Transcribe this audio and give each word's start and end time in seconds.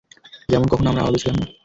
যেমন 0.49 0.67
কখনও 0.69 0.89
আমরা 0.89 1.01
আলাদা 1.03 1.19
ছিলাম 1.21 1.37
না। 1.39 1.45